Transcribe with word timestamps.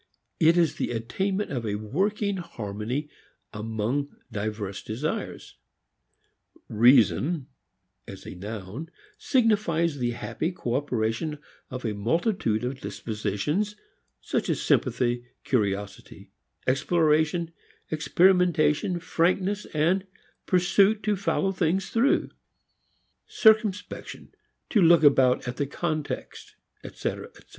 It 0.39 0.57
is 0.57 0.77
the 0.77 0.89
attainment 0.89 1.51
of 1.51 1.63
a 1.63 1.75
working 1.75 2.37
harmony 2.37 3.07
among 3.53 4.09
diverse 4.31 4.81
desires. 4.81 5.57
"Reason" 6.67 7.45
as 8.07 8.25
a 8.25 8.33
noun 8.33 8.89
signifies 9.19 9.99
the 9.99 10.09
happy 10.17 10.51
cooperation 10.51 11.37
of 11.69 11.85
a 11.85 11.93
multitude 11.93 12.63
of 12.63 12.81
dispositions, 12.81 13.75
such 14.21 14.49
as 14.49 14.59
sympathy, 14.59 15.27
curiosity, 15.43 16.31
exploration, 16.65 17.51
experimentation, 17.91 18.99
frankness, 18.99 19.67
pursuit 20.47 21.03
to 21.03 21.15
follow 21.15 21.51
things 21.51 21.91
through 21.91 22.31
circumspection, 23.27 24.33
to 24.71 24.81
look 24.81 25.03
about 25.03 25.47
at 25.47 25.57
the 25.57 25.67
context, 25.67 26.55
etc., 26.83 27.27
etc. 27.27 27.45